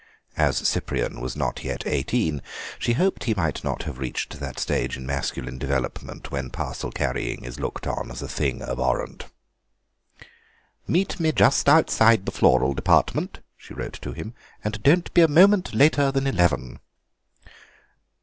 As 0.35 0.57
Cyprian 0.67 1.19
was 1.21 1.35
not 1.35 1.63
yet 1.63 1.85
eighteen 1.85 2.41
she 2.79 2.93
hoped 2.93 3.25
he 3.25 3.35
might 3.35 3.63
not 3.63 3.83
have 3.83 3.99
reached 3.99 4.39
that 4.39 4.57
stage 4.57 4.97
in 4.97 5.05
masculine 5.05 5.59
development 5.59 6.31
when 6.31 6.49
parcel 6.49 6.89
carrying 6.91 7.43
is 7.45 7.59
looked 7.59 7.85
on 7.85 8.09
as 8.09 8.23
a 8.23 8.27
thing 8.27 8.63
abhorrent. 8.63 9.25
"Meet 10.87 11.19
me 11.19 11.31
just 11.31 11.69
outside 11.69 12.25
the 12.25 12.31
floral 12.31 12.73
department," 12.73 13.41
she 13.55 13.75
wrote 13.75 14.01
to 14.01 14.11
him, 14.13 14.33
"and 14.63 14.81
don't 14.81 15.13
be 15.13 15.21
a 15.21 15.27
moment 15.27 15.71
later 15.75 16.11
than 16.11 16.25
eleven." 16.25 16.79